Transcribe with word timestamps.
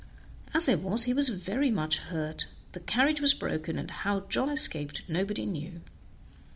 As 0.51 0.67
it 0.67 0.79
was, 0.79 1.03
he 1.03 1.13
was 1.13 1.29
very 1.29 1.69
much 1.69 1.99
hurt, 1.99 2.47
the 2.71 2.79
carriage 2.79 3.21
was 3.21 3.35
broken, 3.35 3.77
and 3.77 3.91
how 3.91 4.21
John 4.21 4.49
escaped 4.49 5.03
nobody 5.07 5.45
knew." 5.45 5.81